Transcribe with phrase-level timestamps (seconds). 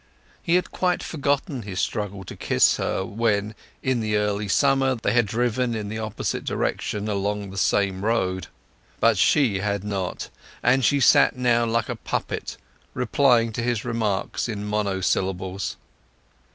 [0.41, 3.53] He had quite forgotten his struggle to kiss her when,
[3.83, 8.47] in the early summer, they had driven in the opposite direction along the same road.
[8.99, 10.29] But she had not,
[10.63, 12.57] and she sat now, like a puppet,
[12.95, 15.77] replying to his remarks in monosyllables.